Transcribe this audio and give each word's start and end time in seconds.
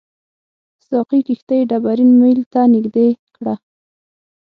ساقي 0.87 1.19
کښتۍ 1.27 1.59
ډبرین 1.69 2.11
میل 2.19 2.39
ته 2.51 2.61
نږدې 2.73 3.07
کړه. 3.35 3.53